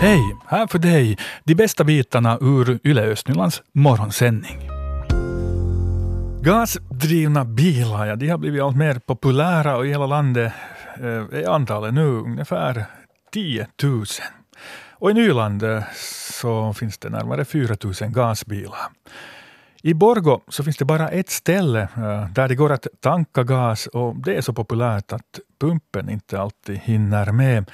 [0.00, 0.36] Hej!
[0.46, 4.70] Här för dig de bästa bitarna ur Yle Östnylands morgonsändning.
[6.42, 10.52] Gasdrivna bilar ja, de har blivit allt mer populära och i hela landet
[10.96, 12.84] eh, är antalet nu ungefär
[13.32, 14.04] 10 000.
[14.90, 15.82] Och i Nyland eh,
[16.40, 18.88] så finns det närmare 4 000 gasbilar.
[19.82, 23.86] I Borgo så finns det bara ett ställe eh, där det går att tanka gas
[23.86, 27.70] och det är så populärt att pumpen inte alltid hinner med.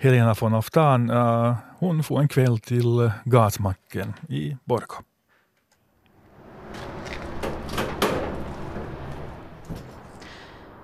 [0.00, 4.94] Helena von Oftan, uh, hon får en kväll till äh, gasmacken i Borgå.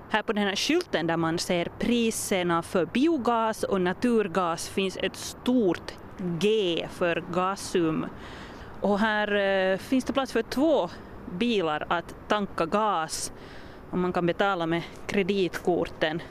[0.09, 5.15] Här på den här skylten där man ser priserna för biogas och naturgas finns ett
[5.15, 5.91] stort
[6.39, 8.05] G för Gasum.
[8.81, 10.89] Och här uh, finns det plats för två
[11.39, 13.31] bilar att tanka gas
[13.91, 16.21] och man kan betala med kreditkorten.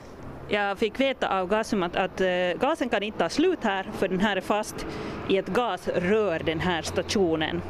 [0.48, 2.28] Jag fick veta av Gasum att, att eh,
[2.60, 4.86] gasen kan inte ta slut här för den här är fast
[5.28, 7.62] i ett gasrör den här stationen.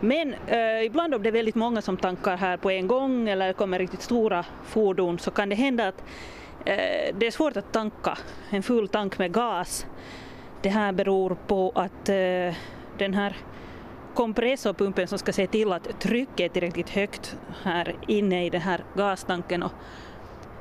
[0.00, 3.52] Men eh, ibland om det är väldigt många som tankar här på en gång eller
[3.52, 6.04] kommer riktigt stora fordon så kan det hända att
[6.64, 8.18] eh, det är svårt att tanka
[8.50, 9.86] en full tank med gas.
[10.62, 12.54] Det här beror på att eh,
[12.98, 13.36] den här
[14.14, 18.84] kompressorpumpen som ska se till att trycket är tillräckligt högt här inne i den här
[18.96, 19.72] gastanken och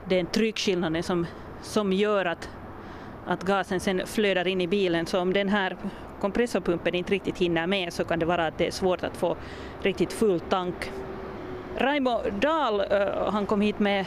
[0.10, 1.26] den tryckskillnaden som,
[1.62, 2.50] som gör att,
[3.26, 5.06] att gasen sen flödar in i bilen.
[5.06, 5.78] Så om den här
[6.22, 9.38] kompressorpumpen inte riktigt hinner med så kan det vara att det är svårt att få
[9.82, 10.92] riktigt full tank.
[11.78, 14.06] Raimo Dahl, eh, han kom hit med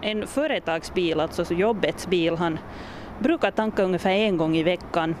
[0.00, 2.36] en företagsbil, alltså jobbets bil.
[2.36, 2.58] Han
[3.18, 5.14] brukar tanka ungefär en gång i veckan.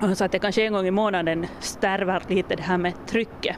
[0.00, 2.92] Och han sa att det kanske en gång i månaden stärvar lite det här med
[3.06, 3.56] trycket.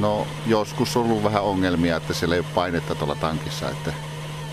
[0.00, 3.92] No joskus on ollut vähän ongelmia, että siellä ei ole painetta tuolla tankissa, että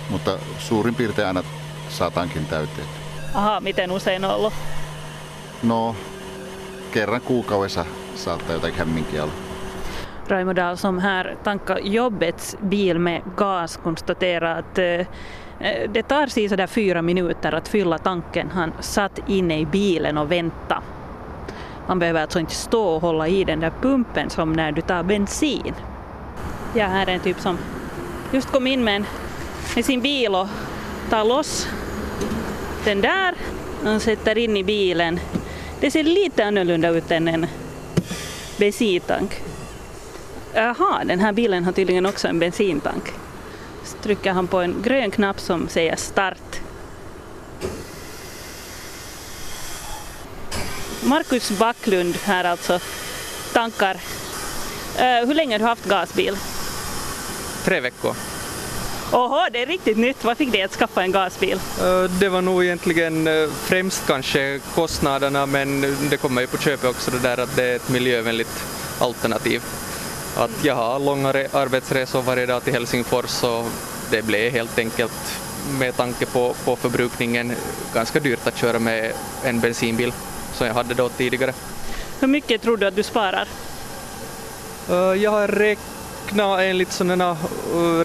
[0.09, 1.43] mutta suurin piirtein aina
[1.89, 2.87] saa tankin täyteen.
[3.33, 4.53] Aha, miten usein on ollut?
[5.63, 5.95] No,
[6.91, 9.33] kerran kuukaudessa saattaa jotakin hämminkiä olla.
[10.27, 14.75] Raimo Dahl som här tankar jobbets bil med gas konstaterar att
[15.93, 18.51] det tar sig sådär fyra minuter att fylla tanken.
[18.51, 20.81] Han satt inne i bilen och väntade.
[21.87, 25.03] Man behöver alltså inte stå och hålla i den där pumpen som när du tar
[25.03, 25.73] bensin.
[26.73, 27.57] Ja, här är en typ som
[28.31, 29.05] just kom in med en
[29.75, 30.47] med sin bil och
[31.09, 31.67] tar loss
[32.85, 33.35] den där
[33.85, 35.19] och sätter in i bilen.
[35.79, 37.47] Det ser lite annorlunda ut än en
[38.57, 39.41] bensintank.
[40.53, 43.03] Jaha, äh, den här bilen har tydligen också en bensintank.
[43.83, 46.61] Så trycker han på en grön knapp som säger start.
[51.03, 52.79] Marcus Backlund här alltså
[53.53, 53.93] tankar.
[53.93, 56.37] Uh, hur länge har du haft gasbil?
[57.63, 58.15] Tre veckor.
[59.11, 60.23] Oho, det är riktigt nytt.
[60.23, 61.59] Vad fick dig att skaffa en gasbil?
[62.19, 63.29] Det var nog egentligen
[63.63, 67.75] främst kanske kostnaderna men det kommer ju på köpet också det där att det är
[67.75, 68.63] ett miljövänligt
[68.99, 69.61] alternativ.
[70.37, 73.65] Att jag har långa arbetsresor varje dag till Helsingfors och
[74.11, 75.39] det blev helt enkelt
[75.79, 77.53] med tanke på, på förbrukningen
[77.93, 79.11] ganska dyrt att köra med
[79.43, 80.13] en bensinbil
[80.53, 81.53] som jag hade då tidigare.
[82.19, 83.47] Hur mycket tror du att du sparar?
[85.17, 85.94] Jag har räknat
[86.25, 87.37] räkna enligt sådana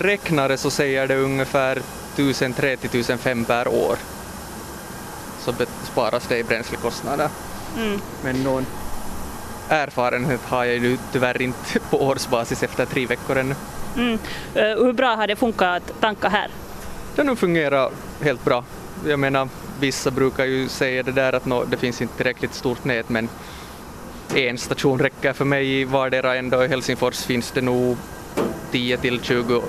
[0.01, 1.83] räknare så säger det ungefär
[2.15, 3.97] 1003 till 1005 per år.
[5.41, 5.53] Så
[5.93, 7.29] sparas det i bränslekostnader.
[7.77, 8.01] Mm.
[8.25, 8.67] Men någon
[9.69, 13.55] erfarenhet har jag ju tyvärr inte på årsbasis efter tre veckor ännu.
[13.97, 14.13] Mm.
[14.13, 16.51] Uh, hur bra har det funkat att tanka här?
[17.17, 17.93] Det har fungerat
[18.23, 18.65] helt bra.
[19.07, 19.49] Jag menar,
[19.81, 23.29] vissa brukar ju säga det där att no, det finns inte tillräckligt stort nät men
[24.35, 26.65] en station räcker för mig i vardera ända.
[26.65, 27.97] I Helsingfors finns det nog
[28.71, 29.63] 10 till 20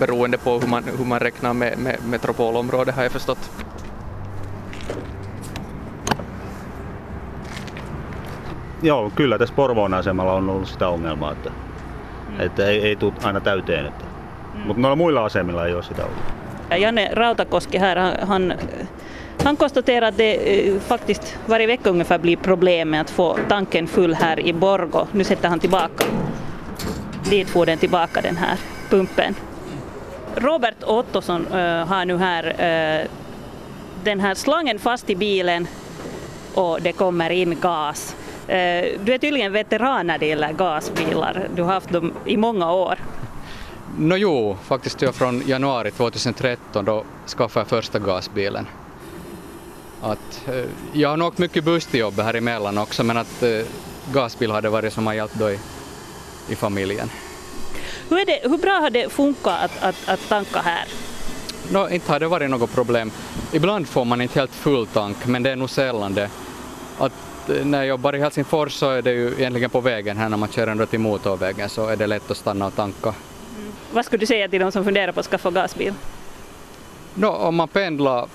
[0.00, 3.50] beroende på hur man, hur man räknar med, med metropolområde har jag förstått.
[8.82, 11.50] Joo, kyllä tässä Porvoon asemalla on ollut sitä ongelmaa, että,
[12.28, 12.40] mm.
[12.40, 13.86] että ei, ei tule aina täyteen.
[13.86, 14.04] Että,
[14.54, 14.60] mm.
[14.60, 16.18] Mutta noilla muilla asemilla ei ole sitä ollut.
[16.78, 18.54] Janne Rautakoski här, han
[19.46, 23.86] Han konstaterar att det eh, faktiskt varje vecka ungefär blir problem med att få tanken
[23.86, 25.06] full här i Borgo.
[25.12, 26.04] Nu sätter han tillbaka.
[27.30, 28.58] Dit får den tillbaka den här
[28.90, 29.34] pumpen.
[30.36, 33.06] Robert Ottosson eh, har nu här eh,
[34.04, 35.66] den här slangen fast i bilen
[36.54, 38.16] och det kommer in gas.
[38.48, 41.48] Eh, du är tydligen veteran när det gäller gasbilar.
[41.54, 42.98] Du har haft dem i många år.
[43.98, 48.66] No jo, faktiskt jag från januari 2013 då skaffade jag första gasbilen.
[50.12, 53.42] Att, eh, jag har nog åkt mycket buss till jobbet här emellan också men att
[53.42, 53.60] eh,
[54.12, 55.58] gasbil hade varit som har hjälpt då i,
[56.48, 57.10] i familjen.
[58.08, 60.84] Hur, det, hur bra har det funkat att, att, att tanka här?
[61.70, 63.10] No, inte har det varit något problem.
[63.52, 66.30] Ibland får man inte helt full tank men det är nog sällan det.
[66.98, 67.12] att
[67.64, 70.48] när jag jobbar i Helsingfors så är det ju egentligen på vägen här när man
[70.48, 73.08] kör ändå till motorvägen så är det lätt att stanna och tanka.
[73.08, 73.72] Mm.
[73.92, 75.94] Vad skulle du säga till de som funderar på att skaffa gasbil?
[77.14, 78.28] No, om man pendlar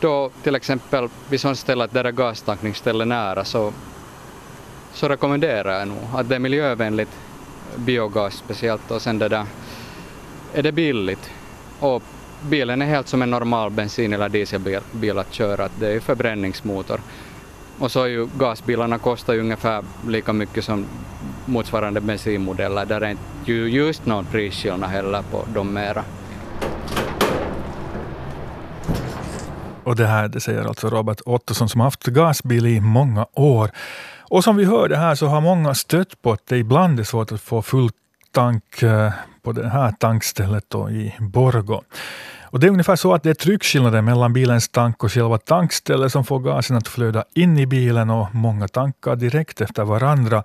[0.00, 3.72] då till exempel vid sådant ställe att där är gastankningsställe nära så,
[4.92, 7.16] så rekommenderar jag nog att det är miljövänligt
[7.76, 9.46] biogas speciellt och sen det där
[10.54, 11.30] är det billigt
[11.80, 12.02] och
[12.40, 17.00] bilen är helt som en normal bensin eller dieselbil att köra, det är förbränningsmotor.
[17.78, 20.86] Och så är ju gasbilarna kostar ju ungefär lika mycket som
[21.46, 26.04] motsvarande bensinmodeller, där är inte just någon prisskillnad heller på de mera.
[29.86, 33.70] Och det här det säger alltså Robert Ottosson som haft gasbil i många år.
[34.20, 37.32] Och som vi hörde här så har många stött på att det ibland är svårt
[37.32, 37.90] att få full
[38.32, 39.12] tank eh,
[39.42, 41.80] på det här tankstället då i Borgo.
[42.42, 46.12] Och det är ungefär så att det är tryckskillnaden mellan bilens tank och själva tankstället
[46.12, 50.42] som får gasen att flöda in i bilen och många tankar direkt efter varandra.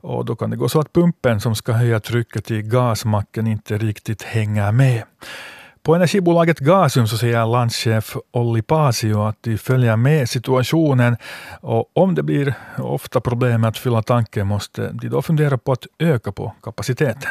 [0.00, 3.78] Och då kan det gå så att pumpen som ska höja trycket i gasmacken inte
[3.78, 5.02] riktigt hänger med.
[5.86, 11.12] På energibolaget Gasum så säger landchef Olli Pasio att de följer med situationen
[11.62, 15.72] och om det blir ofta problem med att fylla tanken måste de då fundera på
[15.72, 15.84] att
[16.14, 17.30] öka på kapaciteten.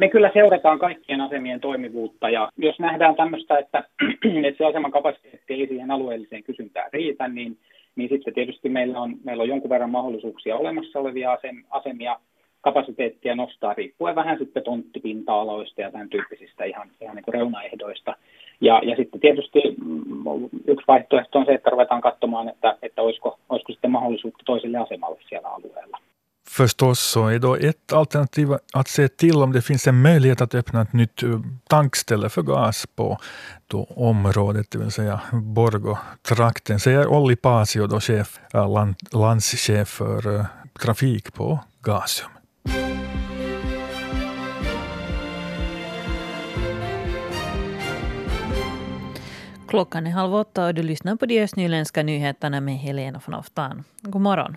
[0.00, 3.78] Me kyllä seurataan kaikkien asemien toimivuutta ja jos nähdään tämmöistä, että,
[4.48, 7.58] että se aseman kapasiteetti ei siihen alueelliseen kysyntään riitä, niin,
[7.96, 11.38] niin sitten tietysti meillä on, meillä on jonkun verran mahdollisuuksia olemassa olevia
[11.70, 12.16] asemia
[12.60, 18.16] kapasiteettia nostaa riippuen vähän sitten tonttipinta-aloista ja tämän tyyppisistä ihan, ihan niin kuin reunaehdoista.
[18.60, 23.38] Ja, ja sitten tietysti mm, yksi vaihtoehto on se, että ruvetaan katsomaan, että, että olisiko,
[23.48, 25.98] olisiko sitten mahdollisuutta toiselle asemalle siellä alueella.
[26.50, 30.54] Förstås så är då ett alternativ att se till om det finns en möjlighet att
[30.54, 33.18] öppna ett nytt eh, tankställe för gas på
[33.66, 40.26] då området, det vill säga Borgå-trakten, säger Olli Pasio, då chef, eh, land, landschef för
[40.26, 40.44] uh,
[40.82, 42.37] trafik på Gasum.
[49.68, 53.84] Klockan är halv åtta och du lyssnar på de östnyländska nyheterna med Helena von Oftan.
[54.00, 54.56] God morgon.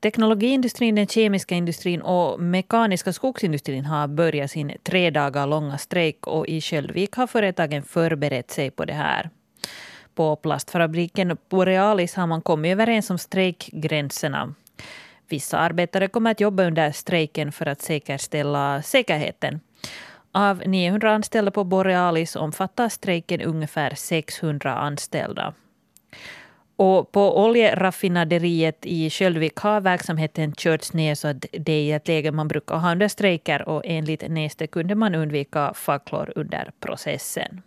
[0.00, 6.46] Teknologiindustrin, den kemiska industrin och mekaniska skogsindustrin har börjat sin tre dagar långa strejk och
[6.46, 9.30] i Sköldvik har företagen förberett sig på det här.
[10.14, 14.54] På plastfabriken Borealis har man kommit överens om strejkgränserna.
[15.28, 19.60] Vissa arbetare kommer att jobba under strejken för att säkerställa säkerheten.
[20.32, 25.54] Av 900 anställda på Borealis omfattar strejken ungefär 600 anställda.
[26.76, 32.32] Och på oljeraffinaderiet i Sköldvik har verksamheten körts ner så att det är ett läge
[32.32, 37.62] man brukar ha under strejker och enligt Neste kunde man undvika facklor under processen.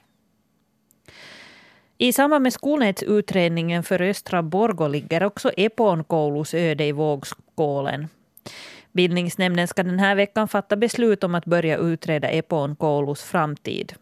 [1.98, 8.08] I samband med skolnätsutredningen för Östra Borgå ligger också Eponkoulus öde i vågskålen.
[8.96, 13.94] Bildningsnämnden ska den här veckan fatta beslut om att börja utreda Eponkoulus framtid.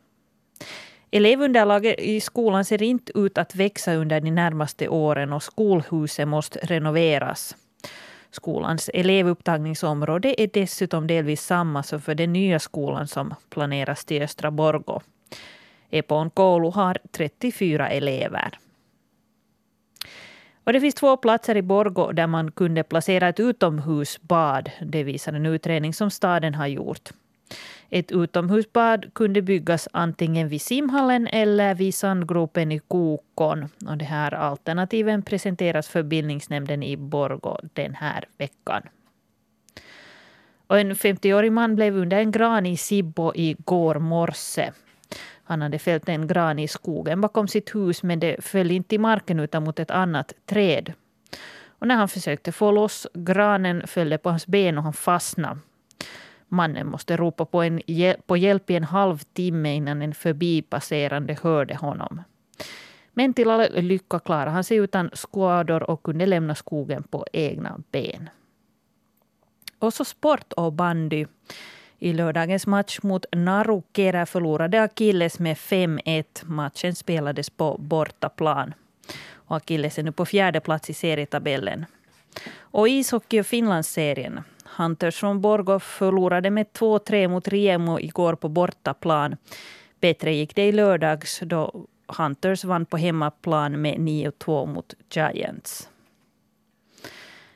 [1.12, 6.60] Elevunderlaget i skolan ser inte ut att växa under de närmaste åren och skolhuset måste
[6.60, 7.56] renoveras.
[8.32, 14.52] Skolans elevupptagningsområde är dessutom delvis samma som för den nya skolan som planeras till Östra
[14.52, 15.02] Borgå.
[15.90, 18.60] Epon koulu har 34 elever.
[20.64, 24.72] Och det finns två platser i Borgå där man kunde placera ett utomhusbad.
[24.82, 27.10] Det visar en utredning som staden har gjort.
[27.90, 33.70] Ett utomhusbad kunde byggas antingen vid simhallen eller vid sandgropen i Kokon.
[33.88, 38.82] Och det här alternativen presenteras för bildningsnämnden i Borgå den här veckan.
[40.68, 44.72] Och en 50-årig man blev under en gran i Sibbo i går morse.
[45.44, 48.98] Han hade fällt en gran i skogen bakom sitt hus men det föll inte i
[48.98, 50.94] marken utan mot ett annat träd.
[51.66, 55.60] Och när han försökte få loss granen föll det på hans ben och han fastnade.
[56.48, 57.82] Mannen måste ropa på, en,
[58.26, 62.22] på hjälp i en halvtimme innan en förbipasserande hörde honom.
[63.14, 67.80] Men till all lycka klarade han sig utan skador och kunde lämna skogen på egna
[67.92, 68.30] ben.
[69.80, 71.26] Och så sport och bandy.
[72.04, 76.26] I lördagens match mot Narukera förlorade Akilles med 5-1.
[76.44, 78.74] Matchen spelades på bortaplan.
[79.34, 81.86] Och Akilles är nu på fjärde plats i serietabellen.
[82.60, 84.42] Och ishockey och Finlandsserien.
[84.78, 89.36] Hunters från Borgå förlorade med 2-3 mot Riemo igår på bortaplan.
[90.00, 95.90] Bättre gick det i lördags då Hunters vann på hemmaplan med 9-2 mot Giants.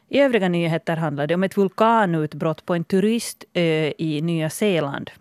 [0.09, 5.11] I övriga nyheter handlar det om ett vulkanutbrott på en turistö i Nya Zeeland.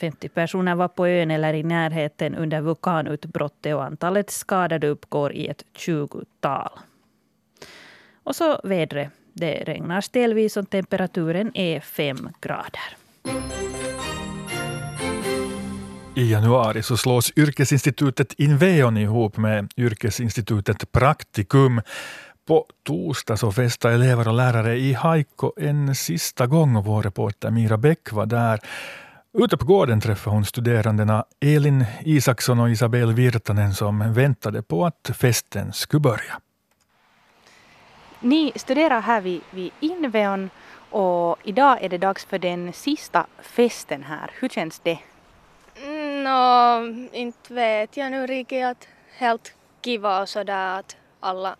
[0.00, 5.46] 50 personer var på ön eller i närheten under vulkanutbrottet och antalet skadade uppgår i
[5.46, 6.70] ett tjugotal.
[8.22, 9.10] Och så vädret.
[9.32, 12.96] Det regnar ställvis och temperaturen är 5 grader.
[16.16, 21.80] I januari så slås yrkesinstitutet Inveon ihop med yrkesinstitutet Praktikum.
[22.46, 27.50] På torsdag så festade elever och lärare i Haikko en sista gång och vår reporter
[27.50, 28.60] Mira Bäck var där.
[29.38, 35.10] Ute på gården träffade hon studerandena Elin Isaksson och Isabel Virtanen som väntade på att
[35.14, 36.40] festen skulle börja.
[38.20, 40.50] Ni studerar här vid, vid Inveon
[40.90, 44.30] och idag är det dags för den sista festen här.
[44.40, 44.98] Hur känns det?
[46.24, 46.80] Nå,
[47.12, 51.56] inte vet jag nu riktigt att helt kiva och sådär att alla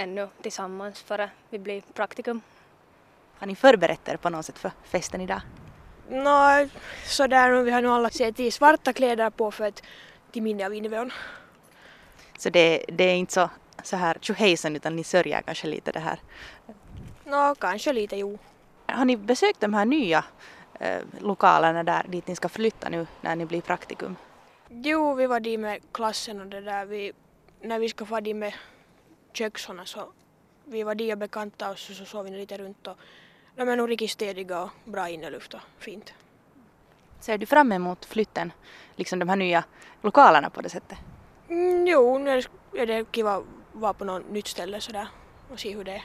[0.00, 2.40] ännu tillsammans före vi blir praktikum.
[3.38, 5.40] Har ni förberett er på något sätt för festen idag?
[6.08, 6.68] Nå,
[7.04, 7.62] sådär.
[7.62, 9.82] Vi har nu alla sett i svarta kläder på för att
[10.32, 11.12] till minne av Inveon.
[12.38, 13.50] Så det, det är inte så,
[13.82, 16.20] så här tjohejsan utan ni sörjer kanske lite det här?
[17.24, 18.38] Nå, kanske lite jo.
[18.86, 20.24] Har ni besökt de här nya
[20.80, 24.16] eh, lokalerna där dit ni ska flytta nu när ni blir praktikum?
[24.68, 27.12] Jo, vi var dit med klassen och det där vi,
[27.62, 28.52] när vi ska få dit med
[29.32, 30.12] köksarna så
[30.64, 32.96] vi var dit och bekantade oss och så såg vi lite runt och
[33.56, 36.14] de är nog riktigt städiga och bra inneluft och fint.
[37.20, 38.52] Ser du fram emot flytten,
[38.96, 39.64] liksom de här nya
[40.02, 40.98] lokalerna på det sättet?
[41.48, 42.42] Mm, jo, nu
[42.74, 45.08] är det, kiva att vara på något nytt ställe sådär
[45.52, 46.04] och se hur det är.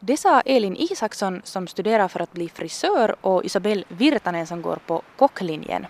[0.00, 4.78] Det sa Elin Isaksson som studerar för att bli frisör och Isabel Virtanen som går
[4.86, 5.86] på kocklinjen.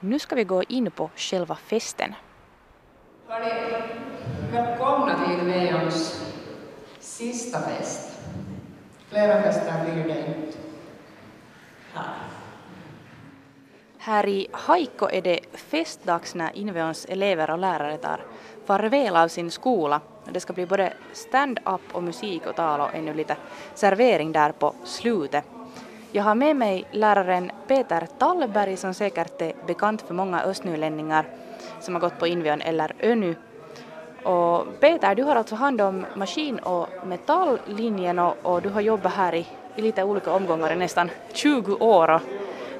[0.00, 2.14] Nu ska vi gå in på själva festen.
[3.28, 4.15] Hörni,
[4.56, 6.24] välkomna till Veons
[7.00, 8.20] sista fest.
[9.08, 10.58] Flera fester blir det inte
[11.94, 12.14] här.
[13.98, 18.20] Här i Haikko är det festdags när Inveons elever och lärare tar
[18.64, 20.00] farväl av sin skola.
[20.30, 23.36] Det ska bli både stand-up och musik och tal och ännu lite
[23.74, 25.44] servering där på slutet.
[26.12, 31.26] Jag har med mig läraren Peter Tallberg som säkert är bekant för många östnylänningar
[31.80, 33.34] som har gått på Inveon eller ÖNY.
[34.26, 39.12] Och Peter, du har alltså hand om maskin och metalllinjen och, och du har jobbat
[39.12, 42.10] här i, i lite olika omgångar i nästan 20 år.
[42.10, 42.20] Och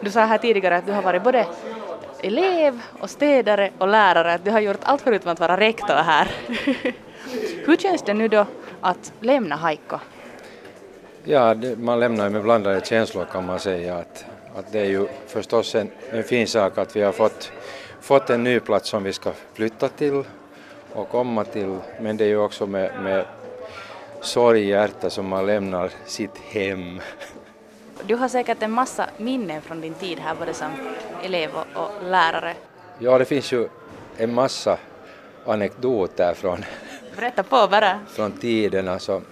[0.00, 1.46] du sa här tidigare att du har varit både
[2.22, 6.30] elev och städare och lärare, att du har gjort allt förutom att vara rektor här.
[7.66, 8.46] Hur känns det nu då
[8.80, 9.98] att lämna Haikko?
[11.24, 13.96] Ja, det, man lämnar ju med blandade känslor kan man säga.
[13.96, 14.24] Att,
[14.56, 17.52] att det är ju förstås en, en fin sak att vi har fått,
[18.00, 20.24] fått en ny plats som vi ska flytta till
[20.96, 21.78] och komma till.
[22.00, 23.24] Men det är ju också med, med
[24.20, 27.00] sorg i hjärtat som man lämnar sitt hem.
[28.06, 30.70] Du har säkert en massa minnen från din tid här både som
[31.22, 32.54] elev och, och lärare.
[32.98, 33.68] Ja, det finns ju
[34.16, 34.78] en massa
[35.46, 36.64] anekdoter från,
[37.16, 38.00] Berätta på bara.
[38.08, 38.88] från tiden.
[38.88, 39.22] Alltså,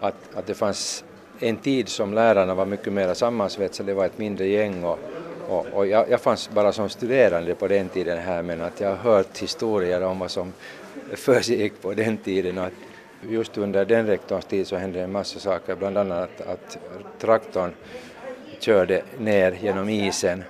[0.00, 1.04] att, att det fanns
[1.40, 4.98] en tid som lärarna var mycket mer sammansvetsade, det var ett mindre gäng och,
[5.48, 8.88] och, och jag, jag fanns bara som studerande på den tiden här men att jag
[8.88, 10.52] har hört historier om vad som
[11.14, 12.58] försiggick på den tiden.
[12.58, 12.72] Att
[13.28, 16.78] just under den rektorns tid så hände en massa saker, bland annat att, att
[17.18, 17.72] traktorn
[18.58, 20.44] körde ner genom isen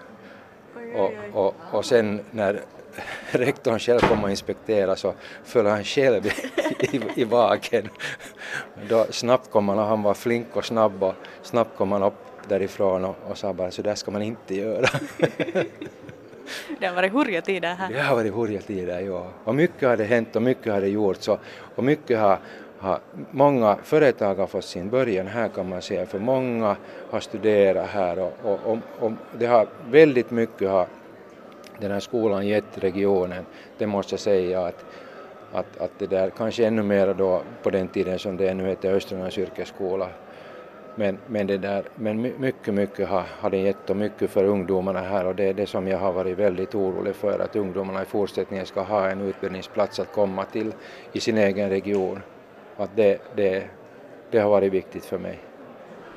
[0.94, 2.60] och, och, och sen när
[3.30, 6.26] rektorn själv kom och inspekterade så föll han själv
[6.78, 7.88] i, i, vaken.
[8.88, 12.14] Då snabbt kom han och han var flink och snabb och snabbt kom han upp
[12.48, 14.88] därifrån och, och sa bara så där ska man inte göra.
[16.80, 17.92] Det har varit hurja tider här.
[17.92, 19.26] Det har varit hurja tider, ja.
[19.44, 21.40] Och mycket har det hänt och mycket har det gjorts och,
[21.74, 22.38] och mycket har,
[22.78, 23.00] har,
[23.30, 26.76] många företag har fått sin början här kan man säga, för många
[27.10, 30.86] har studerat här och, och, och, det har väldigt mycket har
[31.80, 33.44] den här skolan gett regionen,
[33.78, 34.84] det måste jag säga att,
[35.52, 38.94] att, att det där kanske ännu mer då på den tiden som det ännu heter
[38.94, 40.08] Östernorrlands yrkesskola.
[40.98, 45.00] Men, men, det där, men mycket, mycket har, har den gett och mycket för ungdomarna
[45.00, 48.04] här och det är det som jag har varit väldigt orolig för att ungdomarna i
[48.04, 50.72] fortsättningen ska ha en utbildningsplats att komma till
[51.12, 52.22] i sin egen region.
[52.76, 53.66] Att det, det,
[54.30, 55.38] det har varit viktigt för mig.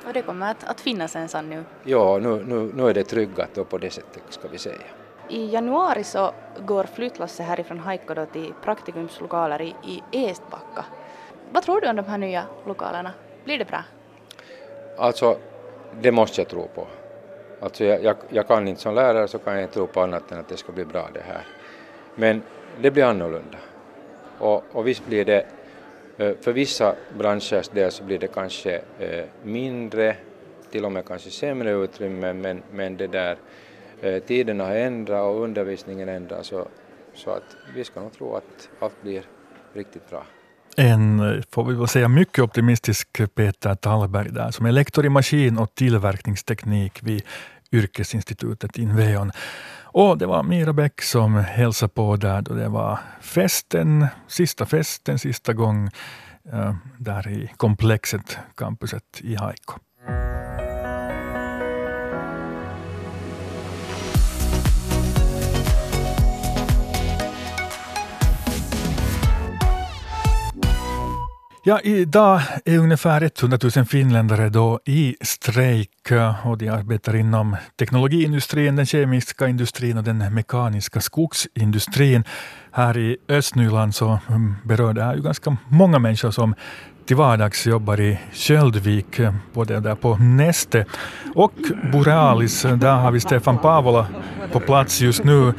[0.06, 1.64] Och det kommer att, att finnas en sån nu?
[1.84, 4.82] Ja, nu, nu, nu är det tryggat och på det sättet ska vi säga.
[5.28, 6.32] I januari så
[6.66, 10.84] går flyttlasset härifrån Haikko då till praktikumslokaler i, i Eestbacka.
[11.52, 13.12] Vad tror du om de här nya lokalerna?
[13.44, 13.84] Blir det bra?
[15.00, 15.38] Alltså,
[16.00, 16.86] det måste jag tro på.
[17.60, 20.32] Alltså jag, jag, jag, kan inte som lärare så kan jag inte tro på annat
[20.32, 21.46] än att det ska bli bra det här.
[22.14, 22.42] Men
[22.80, 23.58] det blir annorlunda.
[24.38, 25.46] Och, och visst blir det,
[26.18, 30.16] eh, för vissa branschers del så blir det kanske eh, mindre,
[30.70, 33.36] till och med kanske sämre utrymme, men, men det där
[34.00, 36.68] eh, tiderna har ändrats och undervisningen ändras så,
[37.14, 39.22] så att vi ska nog tro att allt blir
[39.72, 40.24] riktigt bra
[40.76, 45.58] en, får vi väl säga, mycket optimistisk Peter Tallberg där, som är lektor i maskin
[45.58, 47.22] och tillverkningsteknik vid
[47.72, 49.32] Yrkesinstitutet Inveon.
[49.92, 55.18] Och det var Mira Bäck som hälsade på där då det var festen, sista festen,
[55.18, 55.90] sista gång
[56.52, 59.78] eh, där i komplexet, campuset i Haiko.
[71.62, 75.90] Ja, idag är ungefär 100 000 finländare då i strejk
[76.44, 82.24] och de arbetar inom teknologiindustrin, den kemiska industrin och den mekaniska skogsindustrin.
[82.72, 86.54] Här i Östnyland så mm, berör det här ju ganska många människor som
[87.06, 89.20] till vardags jobbar i Köldvik,
[89.52, 90.86] både där på Neste
[91.34, 91.54] och
[91.92, 92.62] Borealis.
[92.62, 94.06] Där har vi Stefan Pavola
[94.52, 95.52] på plats just nu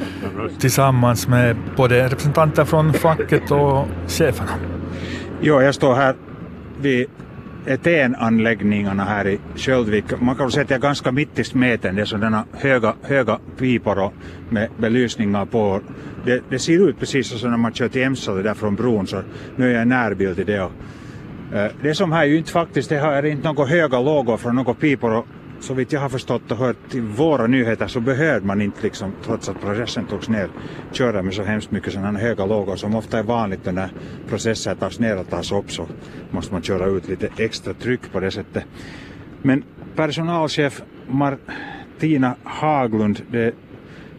[0.60, 4.52] tillsammans med både representanter från facket och cheferna.
[5.44, 6.16] Jo, jag står här
[6.82, 7.08] vid
[7.66, 10.06] etenanläggningarna här i Sköldvik.
[10.20, 11.96] Man kan säga att jag är ganska mitt i smeten.
[11.96, 14.12] Det är sådana höga, höga pipor
[14.50, 15.82] med belysningar på.
[16.26, 19.22] Det, det, ser ut precis som när man kör till Emsele där från bron, så
[19.56, 20.62] nu är jag närbild i det.
[20.62, 20.72] Och,
[21.54, 24.38] eh, det som här är ju inte faktiskt, det här är inte några höga lågor
[24.38, 25.24] från några pipor
[25.62, 29.12] så vitt jag har förstått och hört i våra nyheter så behövde man inte, liksom,
[29.26, 30.50] trots att processen togs ner,
[30.92, 33.92] köra med så hemskt mycket sådana höga lågor som ofta är vanligt när
[34.30, 35.88] processer tas ner och tas upp så
[36.32, 38.64] måste man köra ut lite extra tryck på det sättet.
[39.42, 39.64] Men
[39.96, 43.54] personalchef Martina Haglund, det är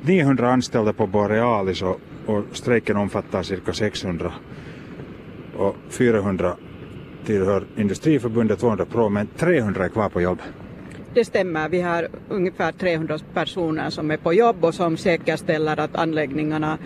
[0.02, 4.32] 900 anställda på Borealis och, och strejken omfattar cirka 600
[5.56, 6.56] och 400
[7.24, 10.38] tillhör Industriförbundet 200 Pro men 300 är kvar på jobb.
[11.14, 11.68] Det stämmer.
[11.68, 16.78] Vi har ungefär 300 personer som är på jobb och som säkerställer att anläggningarna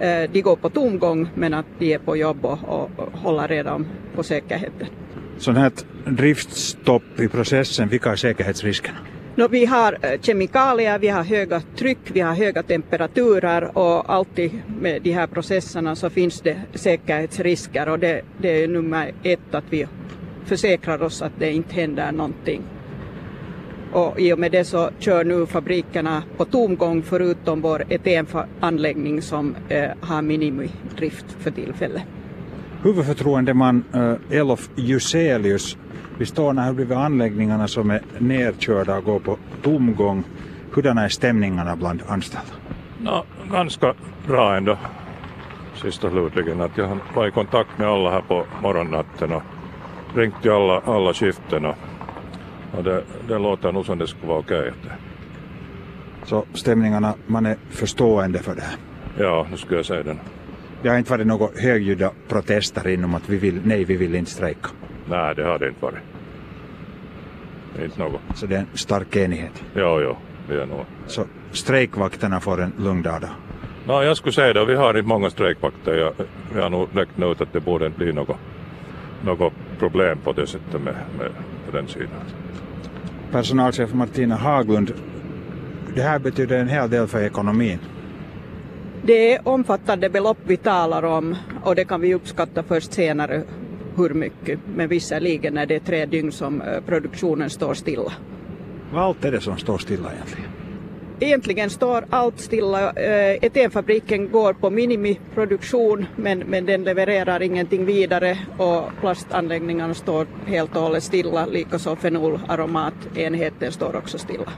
[0.00, 3.86] eh, de går på tomgång men att de är på jobb och, och, håller redan
[4.14, 4.86] på säkerheten.
[5.38, 8.98] Sådant här driftstopp i processen, vilka är säkerhetsriskerna?
[9.34, 14.50] No, vi har eh, kemikalier, vi har höga tryck, vi har höga temperaturer och alltid
[14.80, 19.64] med de här processerna så finns det säkerhetsrisker och det, det är nummer ett att
[19.70, 19.86] vi
[20.44, 22.62] försäkrar oss att det inte händer någonting.
[23.96, 29.54] Och i och med det så kör nu fabrikerna på tomgång förutom vår etenanläggning som
[29.68, 32.02] eh, har minimidrift för tillfället.
[32.82, 35.76] Huvudförtroendeman eh, Elof Juselius,
[36.18, 40.24] vi står här bredvid anläggningarna som är nerkörda och går på tomgång.
[40.72, 42.52] Hurdana är stämningarna bland anställda?
[43.00, 43.94] No, ganska
[44.26, 44.78] bra ändå.
[45.82, 49.42] Sist och slutligen att jag var i kontakt med alla här på morgonnatten och
[50.14, 51.76] ringt till alla, alla skiften och
[52.76, 54.58] och det, det låter nog som det skulle vara okej.
[54.58, 54.96] Okay.
[56.24, 58.76] Så stämningarna, man är förstående för det här?
[59.18, 60.16] Ja, nu skulle jag säga det.
[60.82, 64.30] Det har inte varit några högljudda protester inom att vi vill, nej, vi vill inte
[64.30, 64.68] strejka?
[65.08, 65.98] Nej, det har det inte varit.
[67.84, 68.20] Inte något.
[68.34, 69.64] Så det är en stark enighet?
[69.74, 70.16] Ja, ja,
[70.48, 70.84] det är nog.
[71.06, 73.28] Så strejkvakterna får en lugn dag då?
[73.92, 75.94] No, jag skulle säga det, vi har inte många strejkvakter.
[75.94, 76.12] Jag,
[76.54, 78.36] jag har nog räknat ut att det borde inte bli något,
[79.24, 81.30] något problem på det sättet med, med
[81.66, 82.20] på den sidan
[83.30, 84.92] personalchef Martina Haglund.
[85.94, 87.78] Det här betyder en hel del för ekonomin.
[89.02, 93.42] Det är omfattande belopp vi talar om och det kan vi uppskatta först senare
[93.96, 94.60] hur mycket.
[94.74, 98.12] Men visserligen är det tre dygn som eh, produktionen står stilla.
[98.92, 100.50] Vad allt är det som står stilla egentligen?
[101.20, 102.92] Egentligen står allt stilla.
[102.92, 110.76] Eh, etenfabriken går på minimiproduktion men, men den levererar ingenting vidare och plastanläggningarna står helt
[110.76, 111.46] och hållet stilla.
[111.46, 114.52] Likaså fenolaromatenheten står också stilla.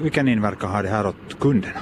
[0.00, 1.80] Vilken inverkan har det här åt kunderna?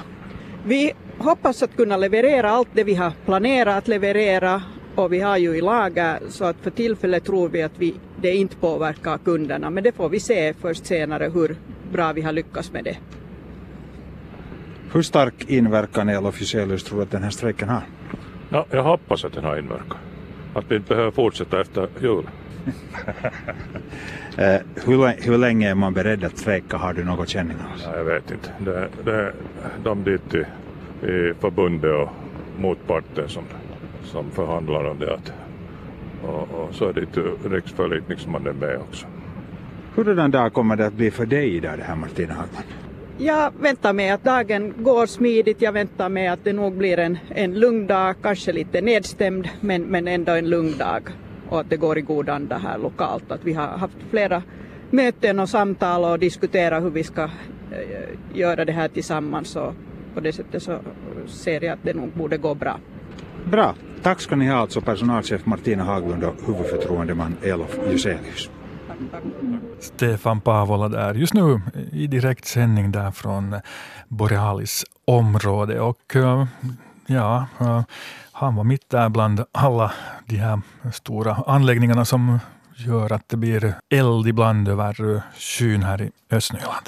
[0.65, 4.61] Vi hoppas att kunna leverera allt det vi har planerat att leverera
[4.95, 8.35] och vi har ju i lager så att för tillfället tror vi att vi, det
[8.35, 11.55] inte påverkar kunderna men det får vi se först senare hur
[11.91, 12.97] bra vi har lyckats med det.
[14.93, 17.81] Hur stark inverkan El Officiellus tror att den här strejken har?
[18.49, 19.97] Ja, jag hoppas att den har inverkan.
[20.53, 22.23] Att vi inte behöver fortsätta efter jul.
[24.37, 26.77] eh, hur, hur länge är man beredd att strejka?
[26.77, 27.81] Har du något känning av?
[27.83, 28.49] Ja, jag vet inte.
[28.59, 29.33] Det, det,
[29.83, 30.45] de dit i,
[31.07, 32.09] i förbundet och
[32.61, 33.43] motparten som,
[34.03, 35.13] som förhandlar om det.
[35.13, 35.33] Att,
[36.23, 39.07] och, och så är det inte riksförlikningsmannen med också.
[39.95, 42.63] Hurdan dag kommer det att bli för dig idag det här Martina Hagman?
[43.19, 45.61] Jag väntar mig att dagen går smidigt.
[45.61, 49.81] Jag väntar mig att det nog blir en, en lugn dag, kanske lite nedstämd, men,
[49.81, 51.09] men ändå en lugn dag.
[51.49, 53.31] Och att det går i god anda här lokalt.
[53.31, 54.43] Att vi har haft flera
[54.89, 57.29] möten och samtal och diskuterat hur vi ska äh,
[58.33, 59.55] göra det här tillsammans.
[59.55, 59.73] Och
[60.13, 60.79] på det sättet så
[61.27, 62.79] ser jag att det nog borde gå bra.
[63.45, 63.63] Bra.
[63.63, 68.49] Tack tack ska ni ha alltså personalchef Martina Haglund och huvudförtroendeman Elof Juselius.
[69.79, 73.55] Stefan Pavola där, just nu i direkt sändning där från
[74.07, 75.79] Borealis område.
[75.79, 76.45] Och eh,
[77.07, 77.81] ja, eh,
[78.31, 79.91] han var mitt där bland alla
[80.25, 80.61] de här
[80.93, 82.39] stora anläggningarna som
[82.75, 86.87] gör att det blir eld ibland över skyn här i Östnyland.